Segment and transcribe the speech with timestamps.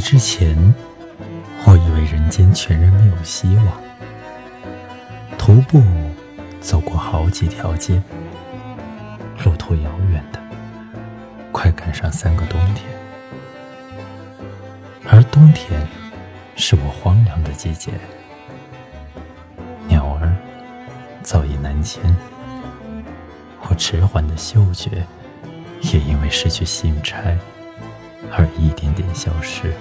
[0.00, 0.56] 之前，
[1.66, 3.66] 我以为人间全然没有希望。
[5.38, 5.82] 徒步
[6.60, 8.02] 走过好几条街，
[9.44, 10.40] 路途遥远的，
[11.52, 12.86] 快赶上三个冬天。
[15.08, 15.86] 而冬天
[16.56, 17.92] 是我荒凉的季节，
[19.88, 20.34] 鸟儿
[21.22, 22.02] 早已南迁，
[23.68, 25.06] 我迟缓的嗅觉
[25.82, 27.18] 也因为失去信差
[28.30, 29.72] 而一点点消失。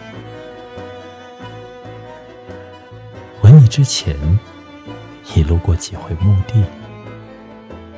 [3.41, 4.15] 吻你之前，
[5.35, 6.63] 已路过几回墓地，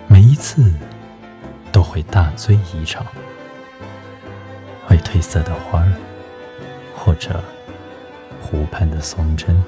[0.07, 0.71] 每一次
[1.71, 3.05] 都会大醉一场，
[4.89, 5.91] 为褪色的花儿。
[7.03, 7.43] 或者
[8.39, 9.63] 湖畔的松针，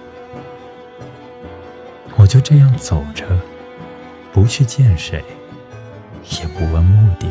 [2.15, 3.25] 我就这样走着，
[4.31, 5.25] 不去见谁，
[6.39, 7.25] 也不问目的，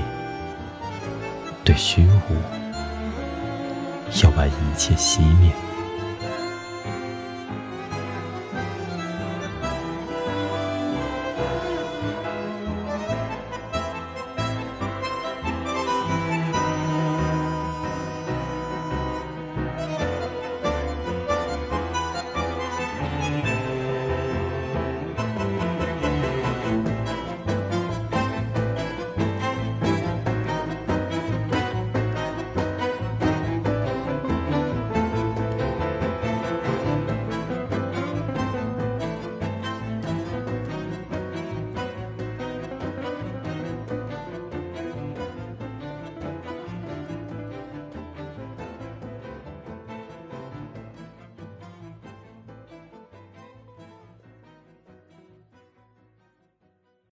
[1.63, 2.35] 对虚无
[4.25, 5.53] 要把一切熄灭。